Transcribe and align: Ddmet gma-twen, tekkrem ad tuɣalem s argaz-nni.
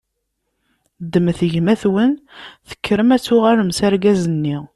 Ddmet 1.03 1.39
gma-twen, 1.53 2.11
tekkrem 2.69 3.09
ad 3.15 3.21
tuɣalem 3.21 3.69
s 3.77 3.79
argaz-nni. 3.87 4.57